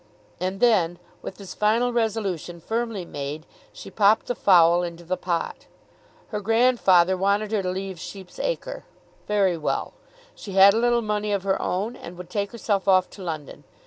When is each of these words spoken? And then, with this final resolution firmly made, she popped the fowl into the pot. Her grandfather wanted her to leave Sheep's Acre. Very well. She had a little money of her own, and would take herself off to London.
And 0.39 0.59
then, 0.61 0.97
with 1.21 1.35
this 1.35 1.53
final 1.53 1.93
resolution 1.93 2.59
firmly 2.59 3.05
made, 3.05 3.45
she 3.71 3.91
popped 3.91 4.25
the 4.25 4.33
fowl 4.33 4.81
into 4.81 5.03
the 5.03 5.15
pot. 5.15 5.67
Her 6.29 6.41
grandfather 6.41 7.15
wanted 7.15 7.51
her 7.51 7.61
to 7.61 7.69
leave 7.69 7.99
Sheep's 7.99 8.39
Acre. 8.39 8.83
Very 9.27 9.57
well. 9.59 9.93
She 10.33 10.53
had 10.53 10.73
a 10.73 10.77
little 10.79 11.03
money 11.03 11.31
of 11.31 11.43
her 11.43 11.61
own, 11.61 11.95
and 11.95 12.17
would 12.17 12.31
take 12.31 12.51
herself 12.51 12.87
off 12.87 13.11
to 13.11 13.21
London. 13.21 13.63